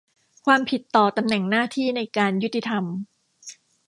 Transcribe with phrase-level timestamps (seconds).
[0.45, 2.83] ความผิดต่อตำแหน่งหน้าที่ในการยุติธรรม